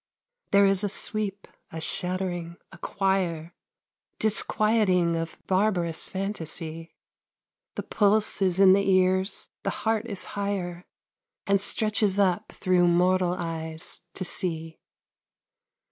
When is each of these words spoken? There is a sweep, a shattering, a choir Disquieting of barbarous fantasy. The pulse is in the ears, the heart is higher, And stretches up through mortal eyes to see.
There 0.49 0.65
is 0.65 0.83
a 0.83 0.89
sweep, 0.89 1.47
a 1.71 1.79
shattering, 1.79 2.57
a 2.71 2.79
choir 2.79 3.53
Disquieting 4.17 5.15
of 5.15 5.37
barbarous 5.45 6.05
fantasy. 6.05 6.95
The 7.75 7.83
pulse 7.83 8.41
is 8.41 8.59
in 8.59 8.73
the 8.73 8.89
ears, 8.89 9.49
the 9.61 9.69
heart 9.85 10.07
is 10.07 10.25
higher, 10.33 10.87
And 11.45 11.61
stretches 11.61 12.17
up 12.17 12.51
through 12.51 12.87
mortal 12.87 13.35
eyes 13.37 14.01
to 14.15 14.25
see. 14.25 14.79